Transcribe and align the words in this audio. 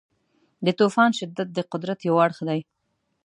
د 0.65 0.67
طوفان 0.79 1.09
شدت 1.19 1.47
د 1.53 1.59
قدرت 1.71 1.99
یو 2.07 2.15
اړخ 2.25 2.39
دی. 2.49 2.59